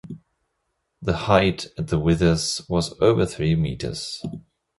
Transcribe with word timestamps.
The 0.99 1.15
height 1.15 1.67
at 1.77 1.89
the 1.89 1.99
withers 1.99 2.63
was 2.67 2.99
over 2.99 3.23
three 3.23 3.53
meters. 3.53 4.25